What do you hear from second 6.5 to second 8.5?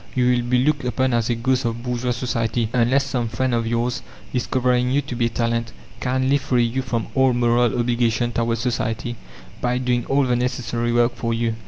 you from all moral obligation